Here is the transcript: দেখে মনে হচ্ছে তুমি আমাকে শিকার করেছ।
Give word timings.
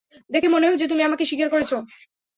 দেখে 0.29 0.47
মনে 0.47 0.69
হচ্ছে 0.69 0.87
তুমি 0.87 1.01
আমাকে 1.03 1.23
শিকার 1.25 1.49
করেছ। 1.53 1.71